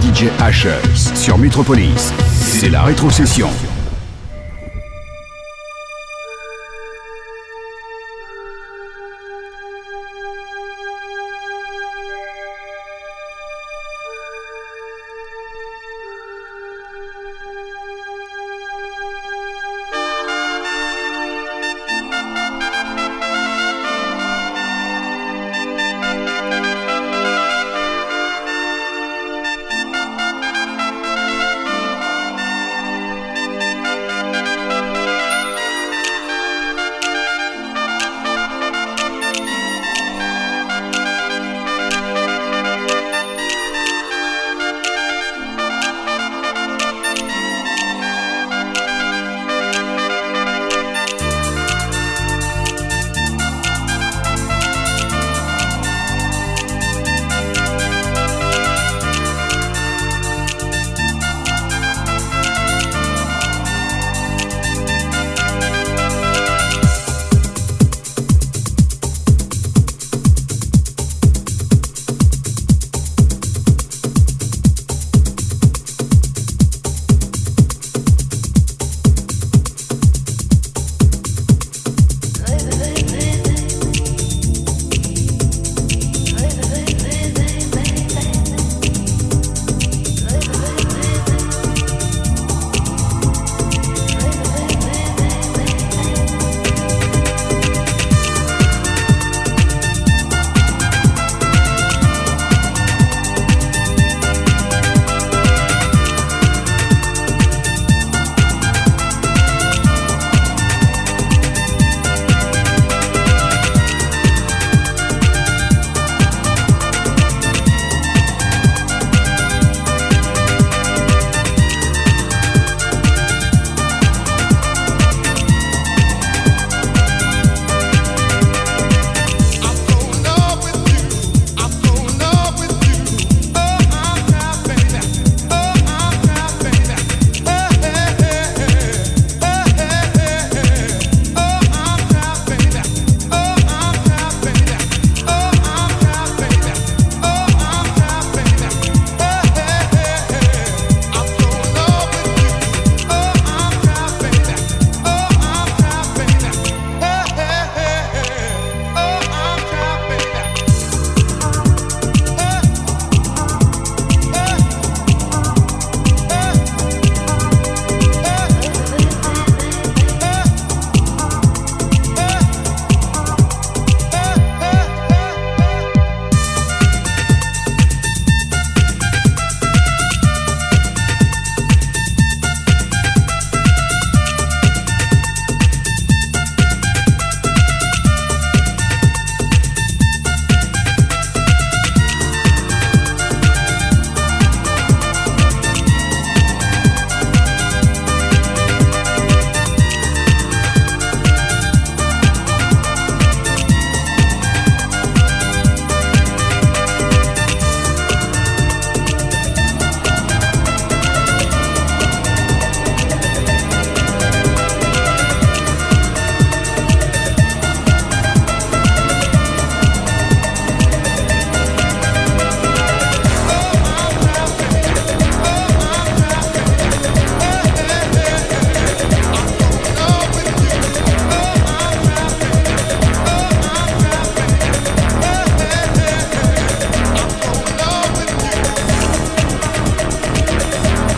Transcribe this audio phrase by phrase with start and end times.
[0.00, 2.12] DJ Ashes sur Metropolis.
[2.30, 3.48] C'est la rétrocession.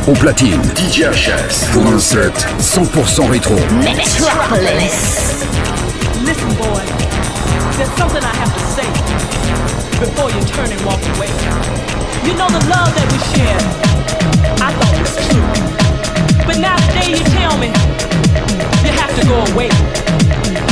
[0.09, 3.55] Au platine, DJ HS pour un set 100% rétro.
[3.73, 5.45] Metropolis.
[6.25, 6.81] Listen, boy,
[7.77, 8.89] there's something I have to say
[10.01, 11.29] before you turn and walk away.
[12.25, 13.63] You know the love that we shared,
[14.63, 15.45] I thought it was true.
[16.47, 17.69] But now today you tell me
[18.81, 19.69] you have to go away.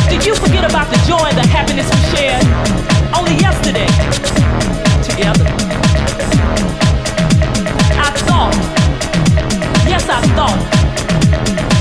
[0.09, 2.43] Did you forget about the joy and the happiness we shared
[3.13, 3.87] only yesterday
[5.05, 5.45] together?
[8.01, 8.86] I thought
[9.97, 10.61] Yes, I thought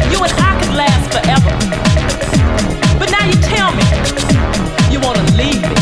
[0.10, 1.52] you and I could last forever.
[2.98, 3.84] But now you tell me
[4.90, 5.76] you want to leave me.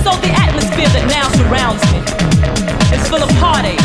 [0.00, 2.00] So the atmosphere that now surrounds me
[2.96, 3.77] is full of heartache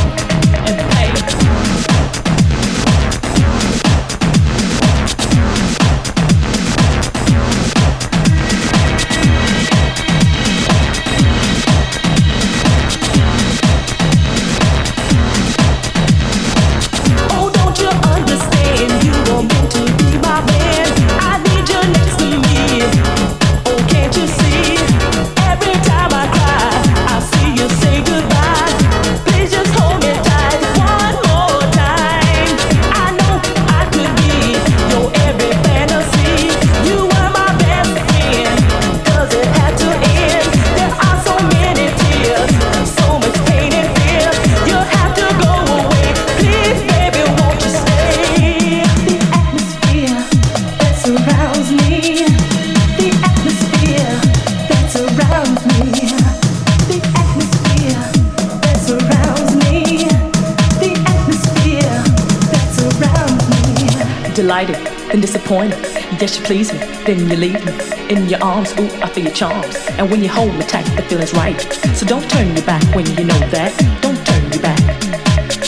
[66.19, 67.74] Yes, you please me, then you leave me.
[68.10, 69.75] In your arms, ooh, I feel your charms.
[69.98, 71.60] And when you hold me tight, the feeling's right.
[71.95, 73.74] So don't turn your back when you know that.
[74.01, 75.62] Don't turn your back.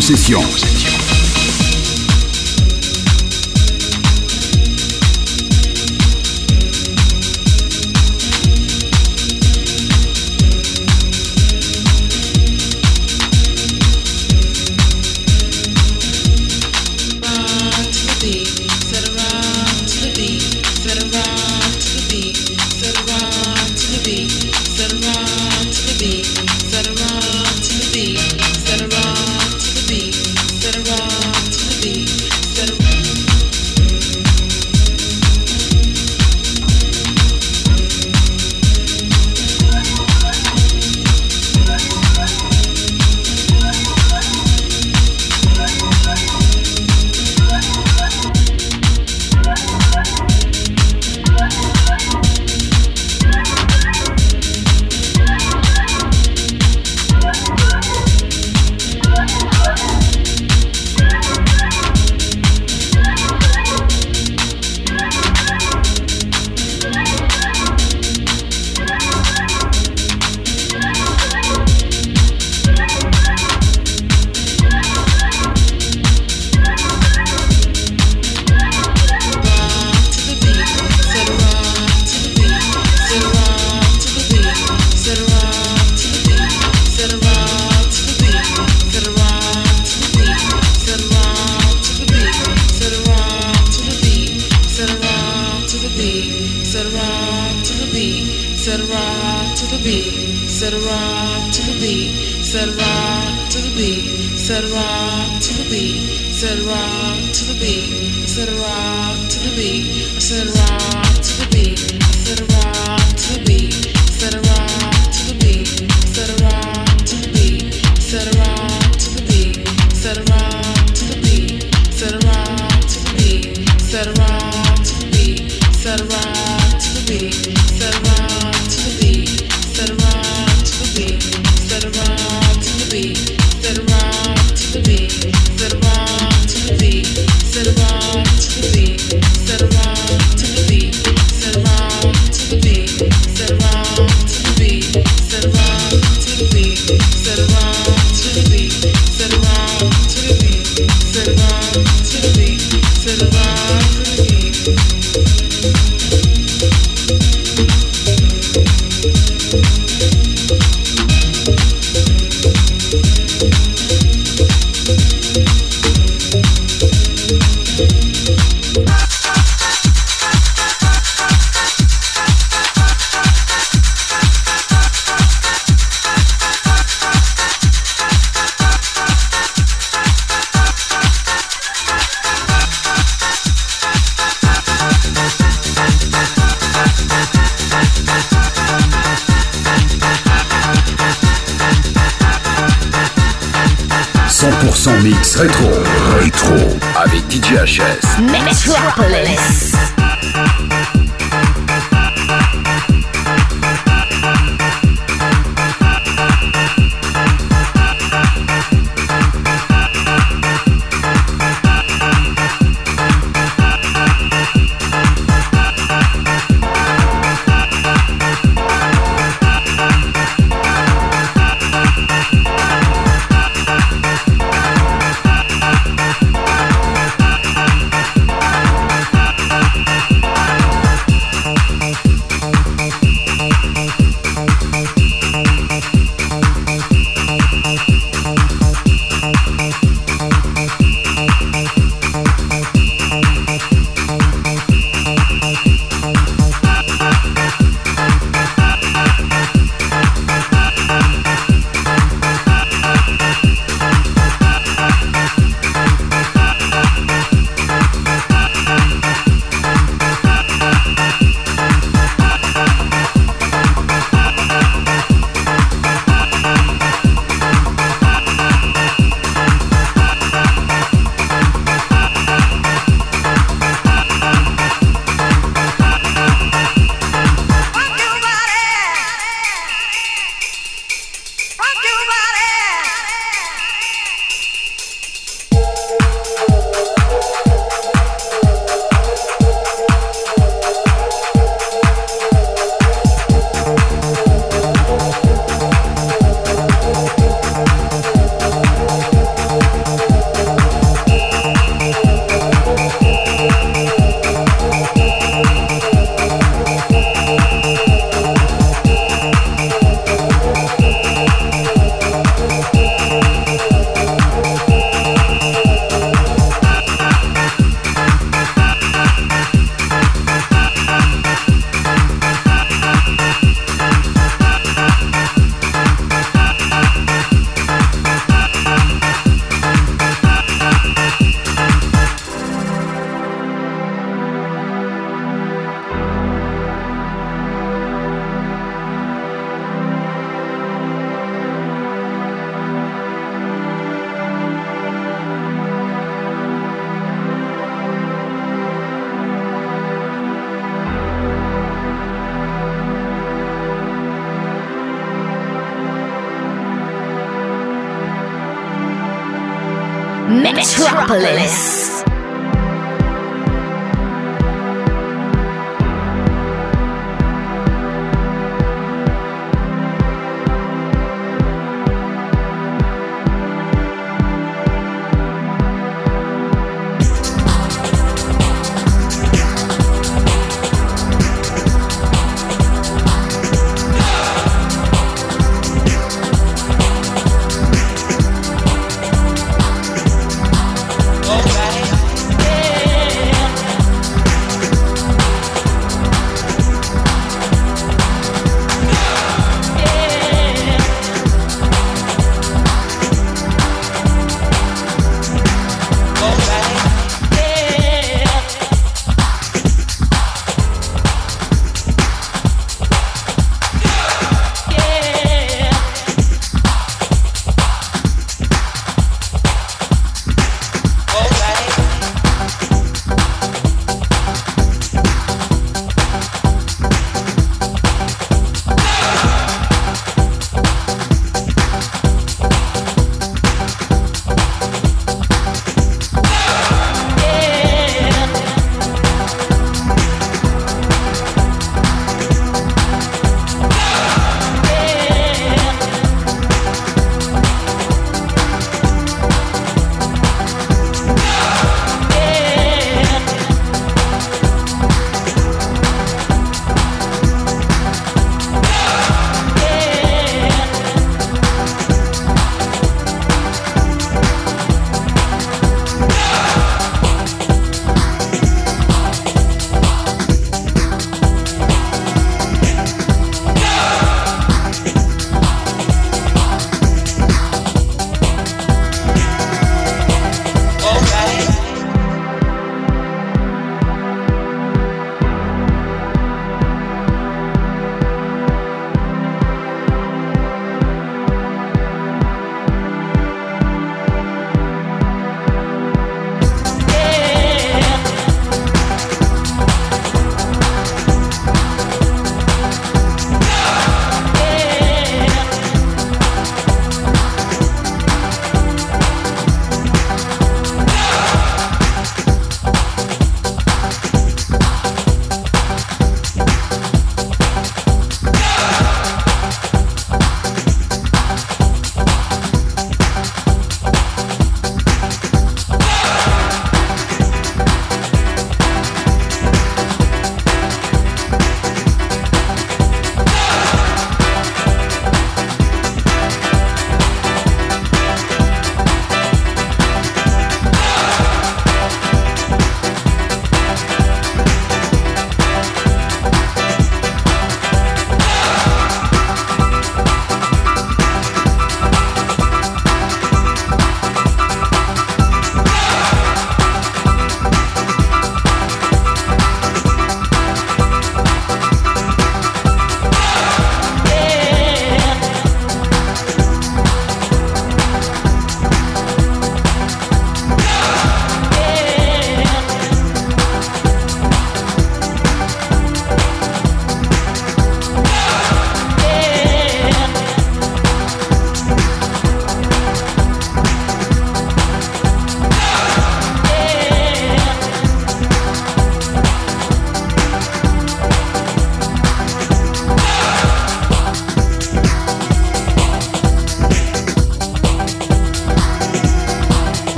[0.00, 0.59] possession.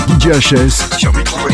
[0.00, 1.53] avec DJ HS sur Metropolis.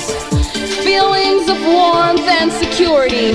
[0.83, 3.33] feelings of warmth and security,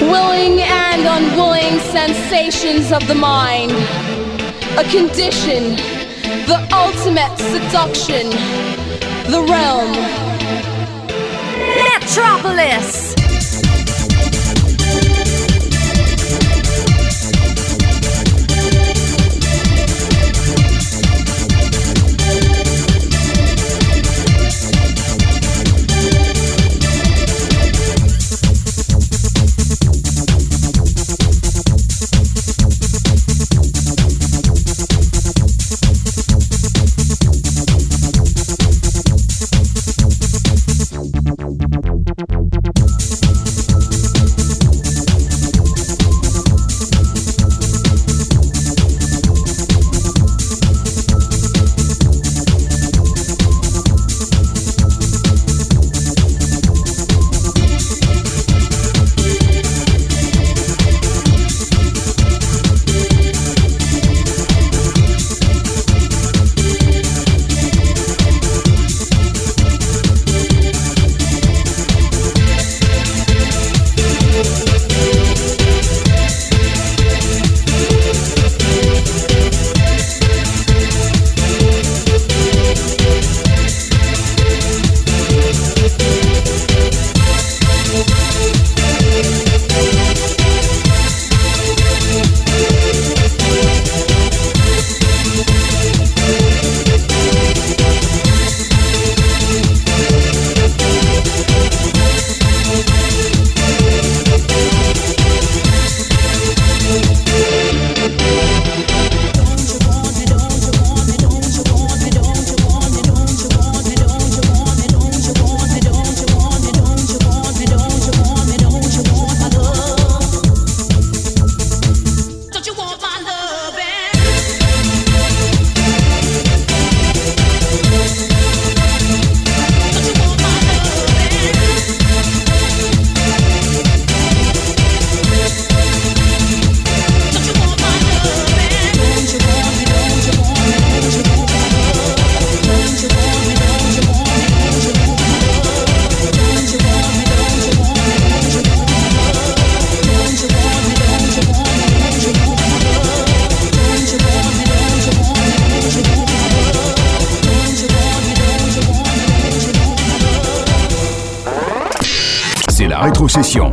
[0.00, 3.72] willing and unwilling sensations of the mind,
[4.78, 5.76] a condition,
[6.46, 8.30] the ultimate seduction,
[9.30, 9.92] the realm.
[11.84, 13.05] Metropolis!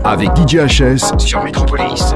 [0.03, 2.13] Avec DJ HS sur Metropolis.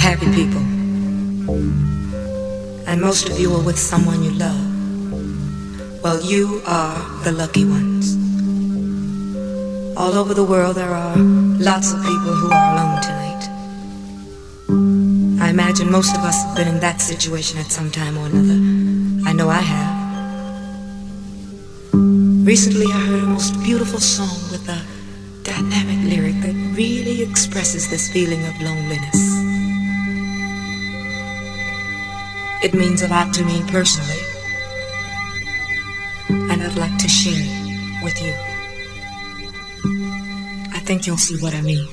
[0.00, 0.64] Happy people.
[2.88, 6.02] And most of you are with someone you love.
[6.02, 8.16] Well, you are the lucky ones.
[9.96, 13.42] All over the world, there are lots of people who are alone tonight.
[15.44, 18.58] I imagine most of us have been in that situation at some time or another.
[19.28, 20.00] I know I have.
[22.46, 24.80] Recently, I heard a most beautiful song with a
[25.42, 29.29] dynamic lyric that really expresses this feeling of loneliness.
[32.62, 34.20] It means a lot to me personally,
[36.28, 38.34] and I'd like to share it with you.
[40.74, 41.88] I think you'll see what I mean.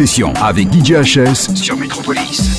[0.00, 2.57] Obsession avec DJ HS sur Metropolis.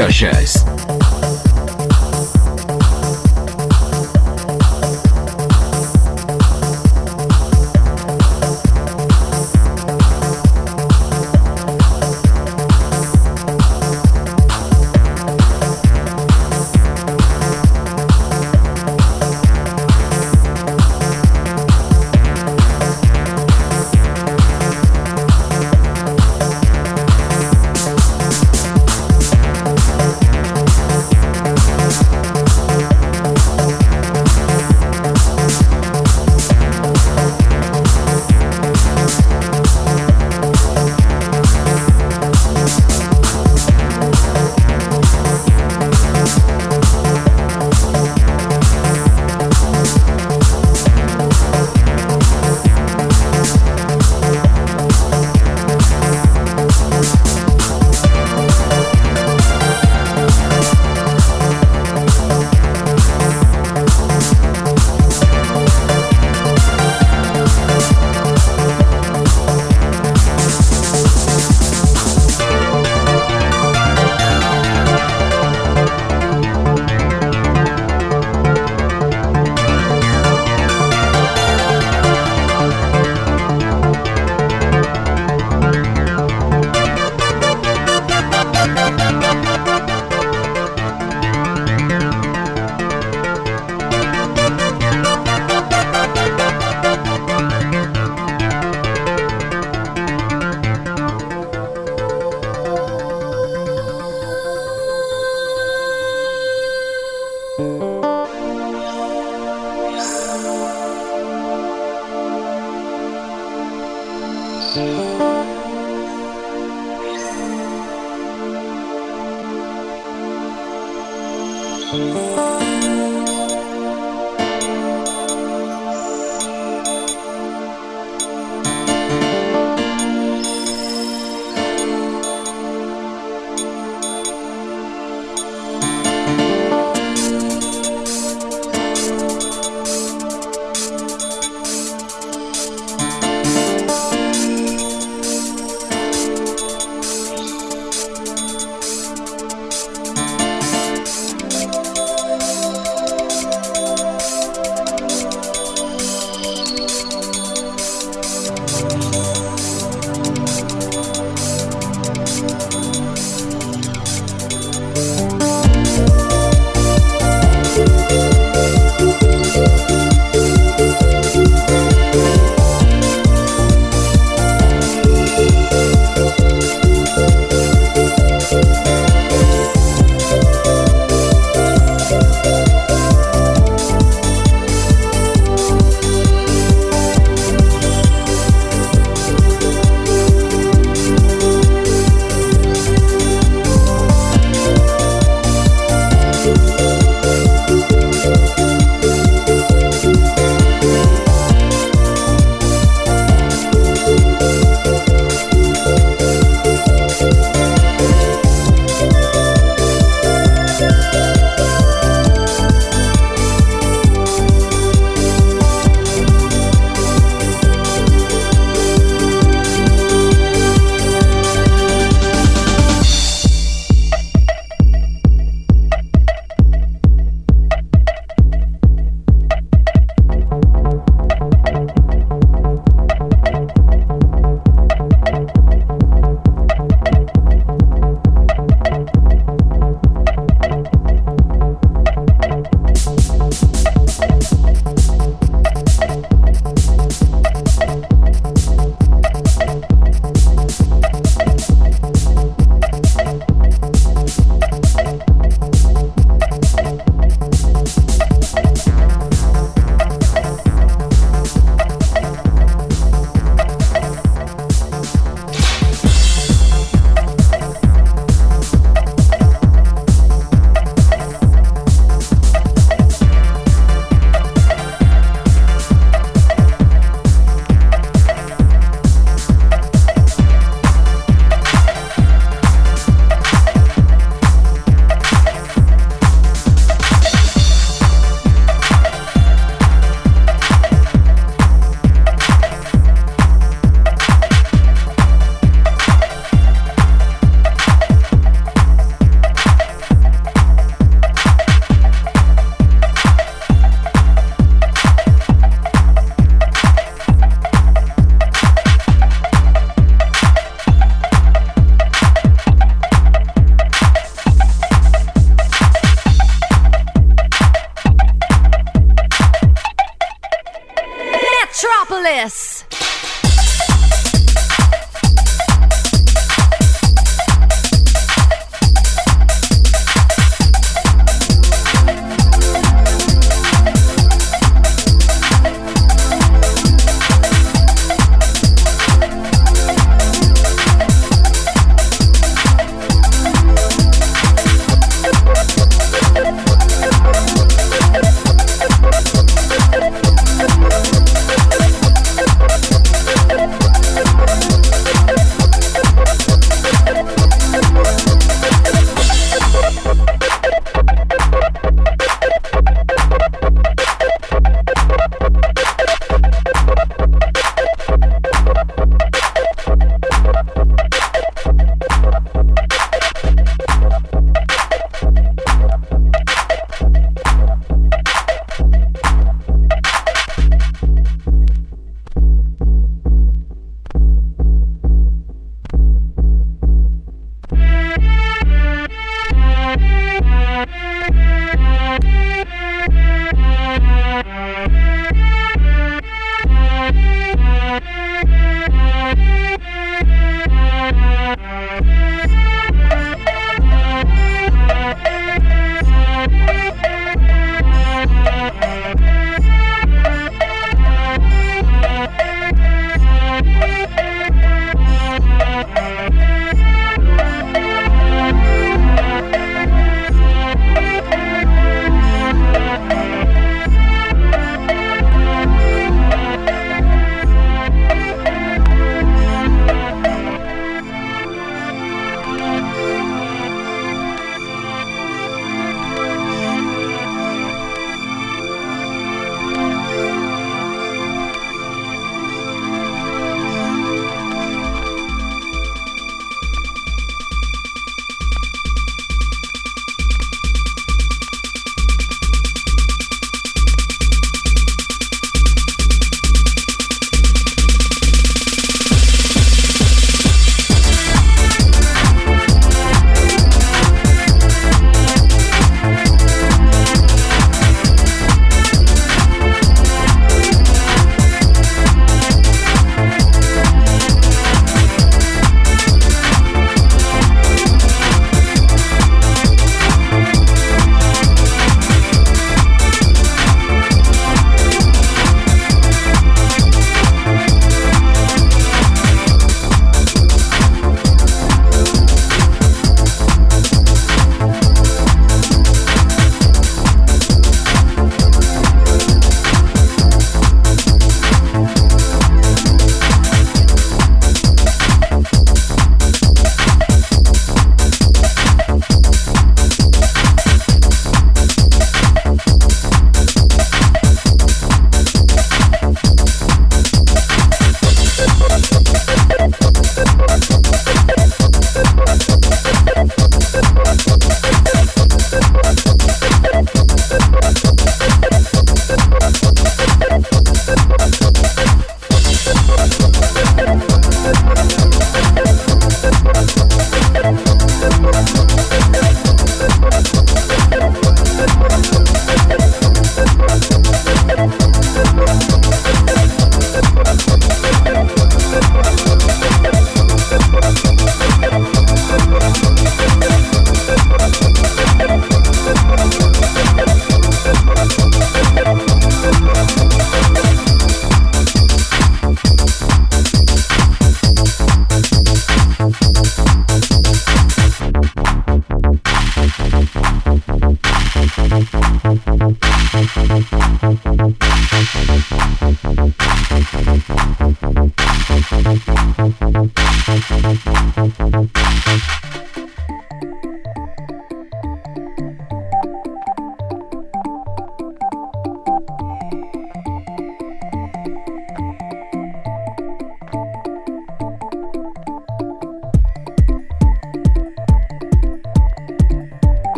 [0.00, 0.37] Avec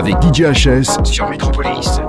[0.00, 2.00] avec DJ HS sur Metropolis.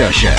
[0.00, 0.37] avec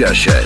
[0.00, 0.39] Dziasie.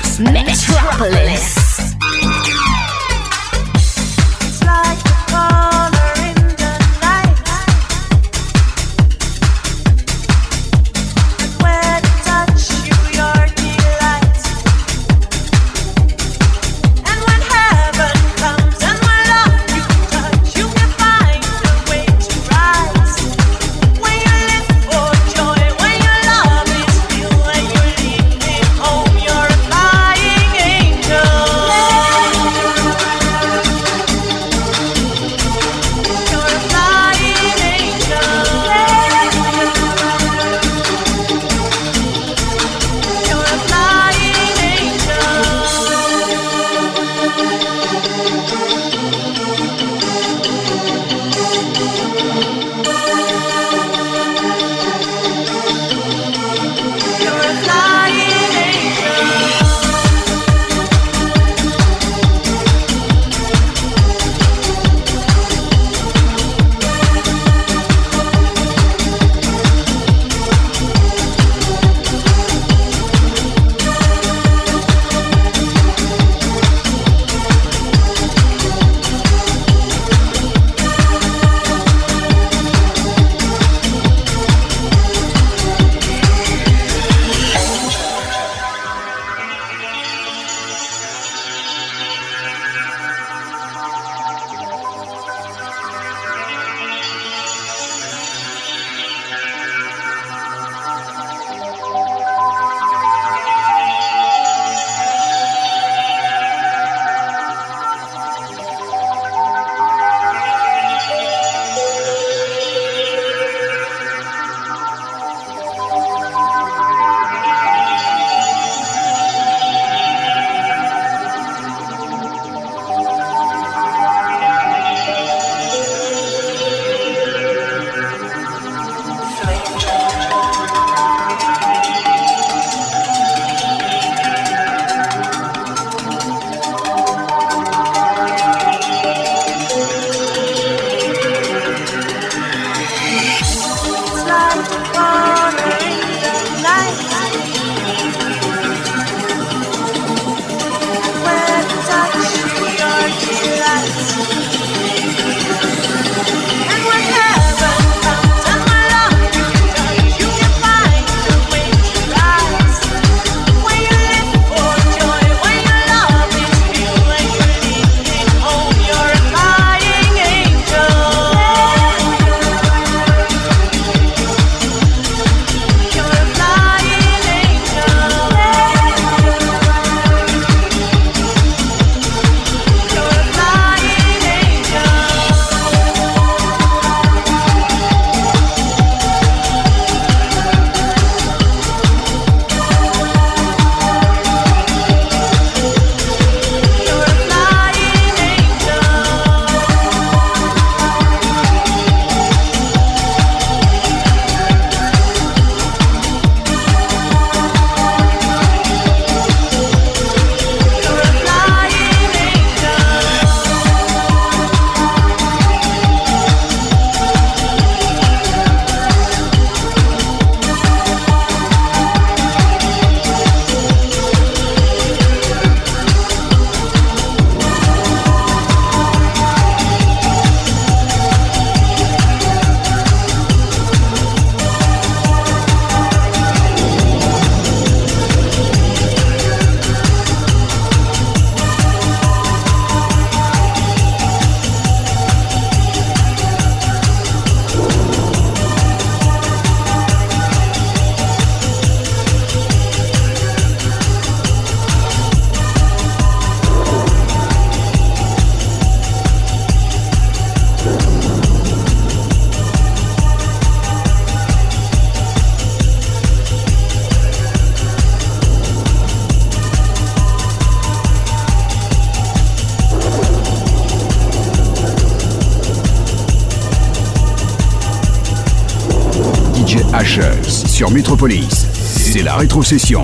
[281.55, 282.83] C'est la rétrocession.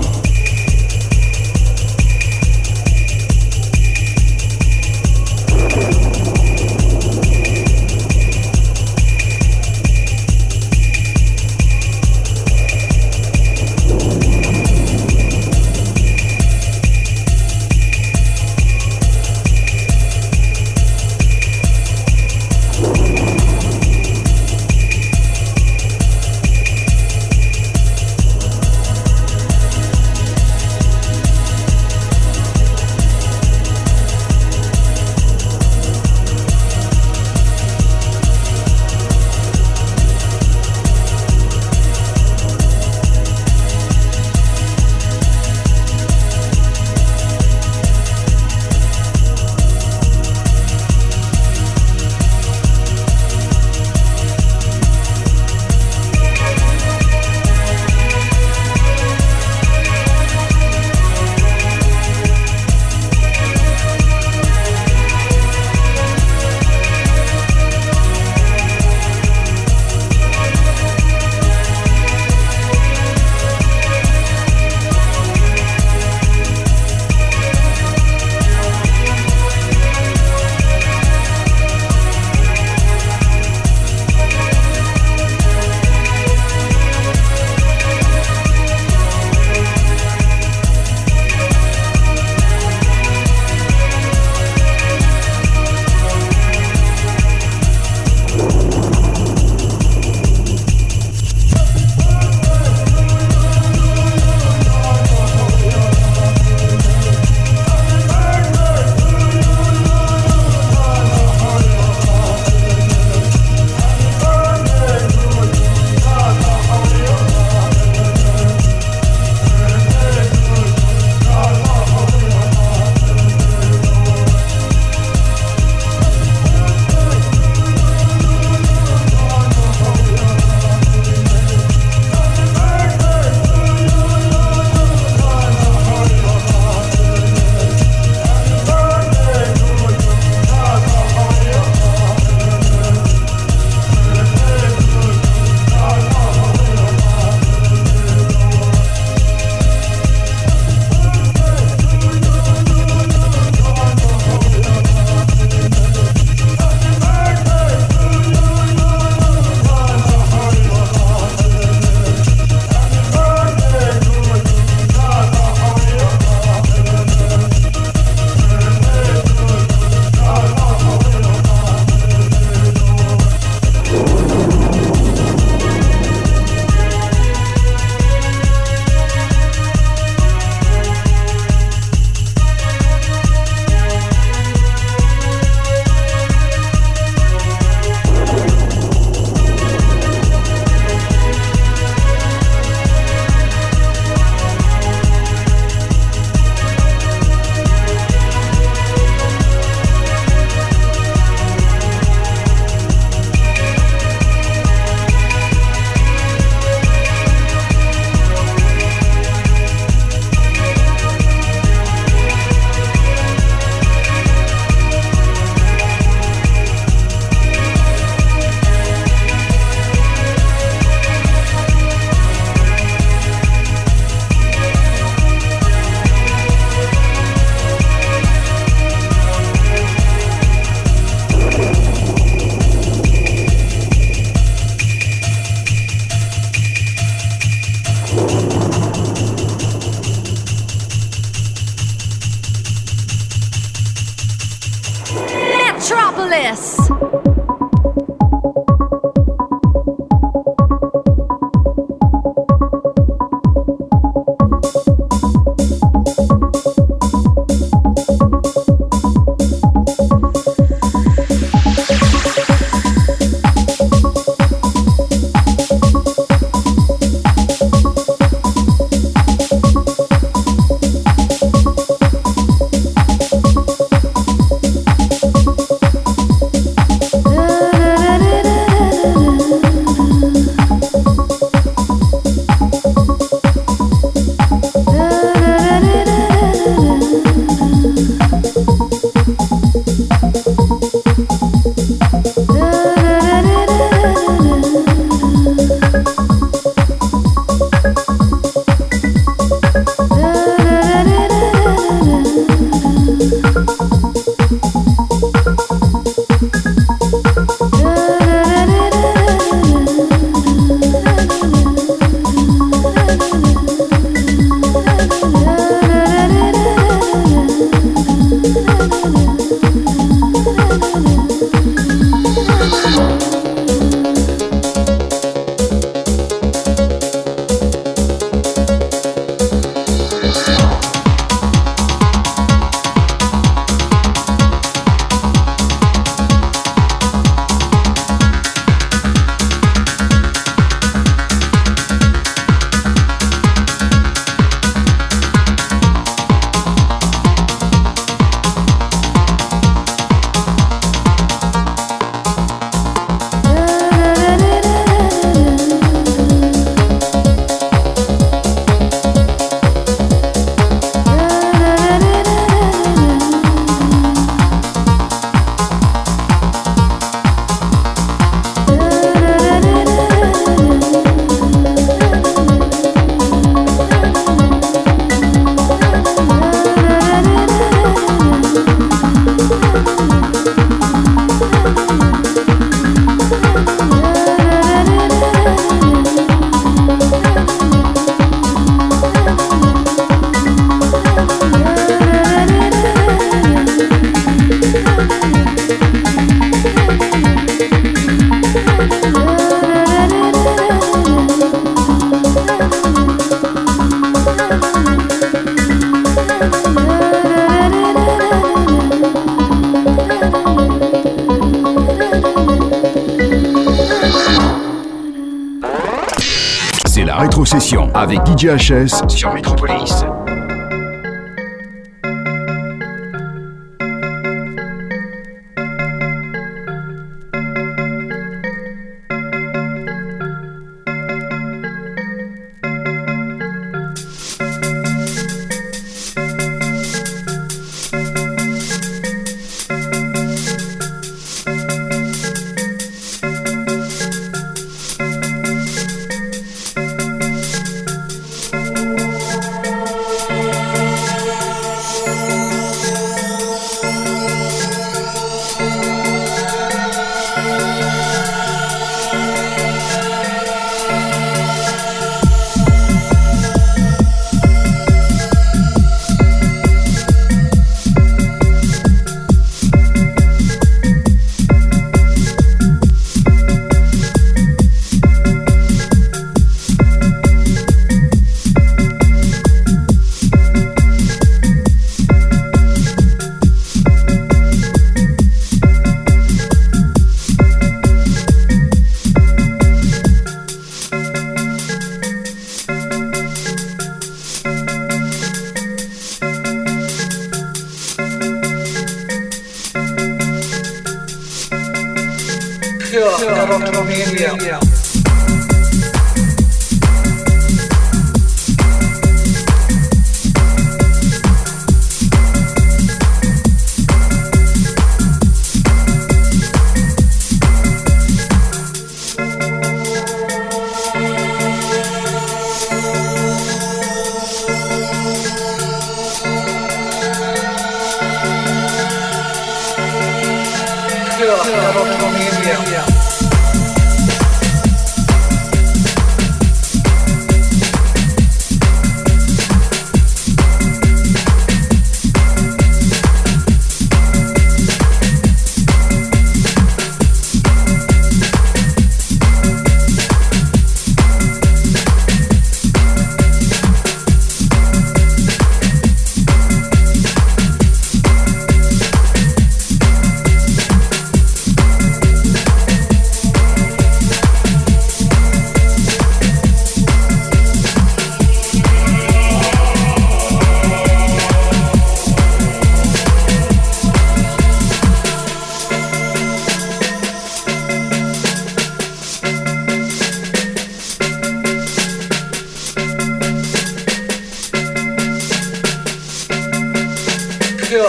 [418.11, 419.55] avec DJ HS sur Métro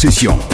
[0.00, 0.49] session.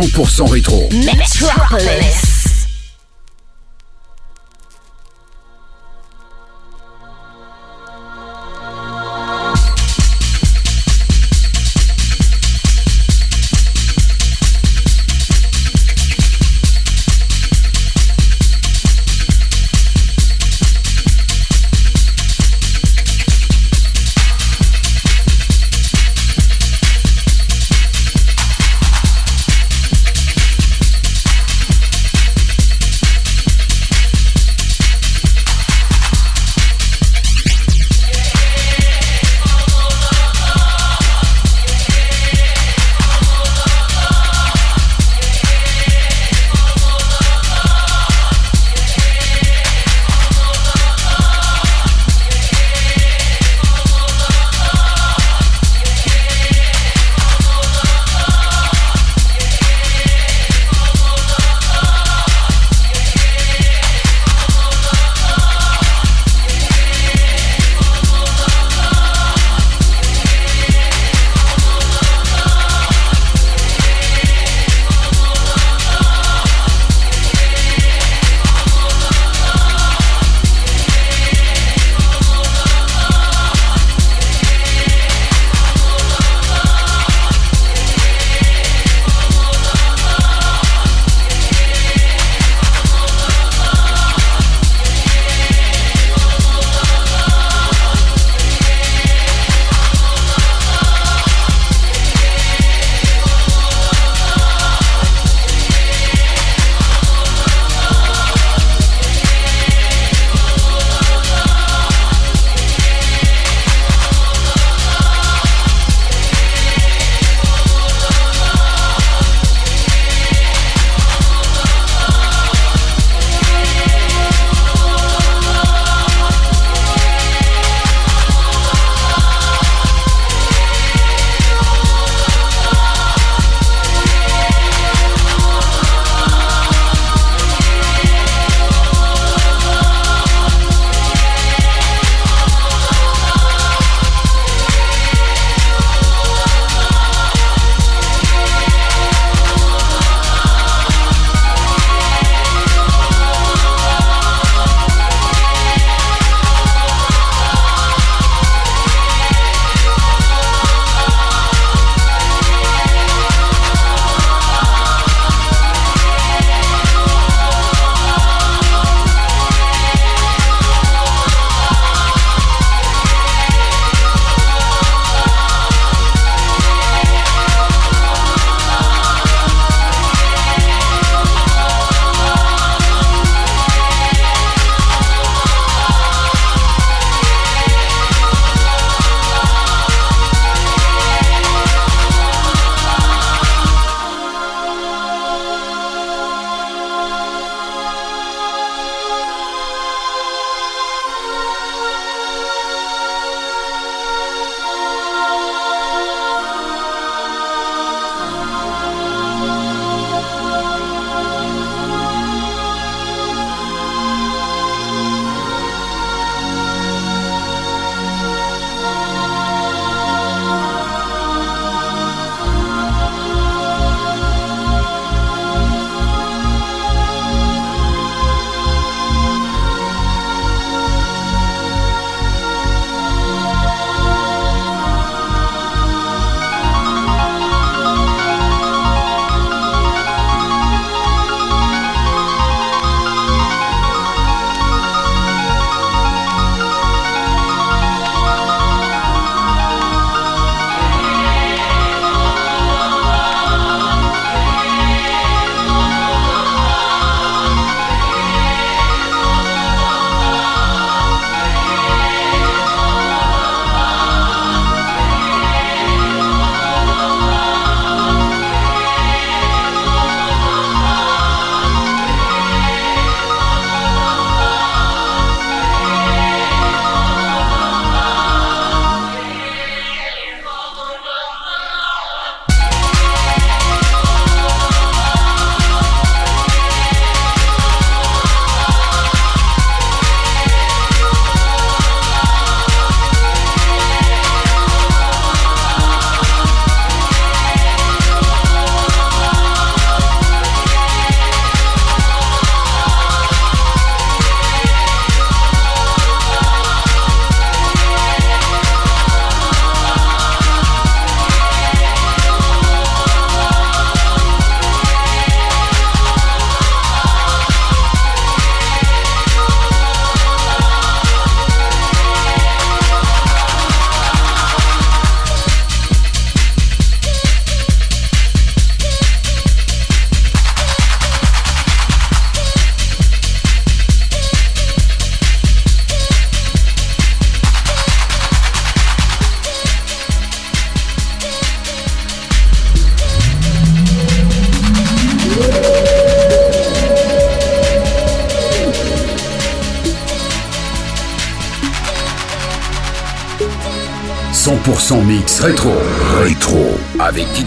[0.00, 0.88] 100% rétro.
[0.92, 2.27] Metropolis.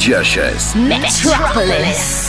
[0.02, 0.74] DJ.
[0.76, 2.21] Metropolis.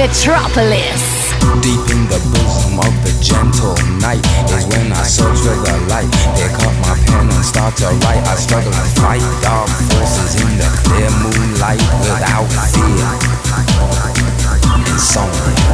[0.00, 1.28] Metropolis.
[1.60, 6.08] Deep in the bosom of the gentle night is when I search for the light.
[6.40, 8.24] Pick up my pen and start to write.
[8.24, 13.12] I struggle to fight dark forces in the clear moonlight without fear.
[14.88, 15.68] Insomnia.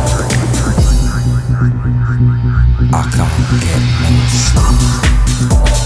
[2.90, 3.31] I can't
[3.62, 5.85] get no sleep.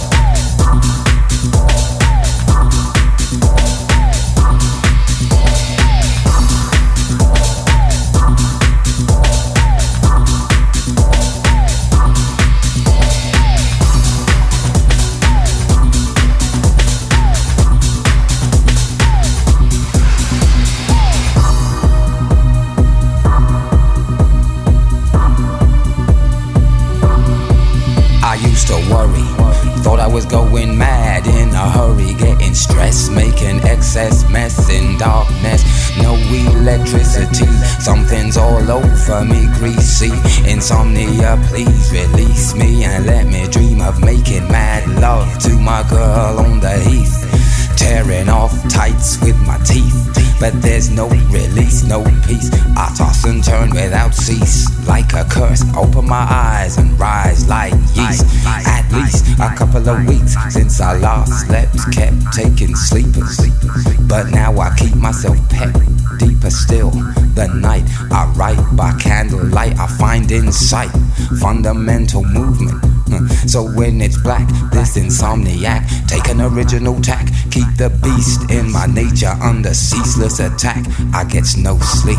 [33.90, 35.64] Excess mess in darkness.
[35.98, 37.46] No electricity,
[37.80, 40.12] something's all over me, greasy.
[40.48, 46.38] Insomnia, please release me and let me dream of making mad love to my girl
[46.38, 47.26] on the heath.
[47.76, 52.50] Tearing off tights with my teeth, but there's no release, no peace.
[52.76, 55.62] I toss and turn without cease, like a curse.
[55.76, 58.24] Open my eyes and rise like yeast.
[58.46, 63.38] At least a couple of weeks since I last slept, kept taking sleepers.
[64.08, 65.74] But now I keep myself pet
[66.18, 66.90] deeper still.
[67.34, 70.90] The night I write by candlelight, I find insight,
[71.40, 72.84] fundamental movement.
[73.48, 78.86] So when it's black, this insomniac, take an original tack, keep the beast in my
[78.86, 80.86] nature under ceaseless attack.
[81.12, 82.18] I get no sleep.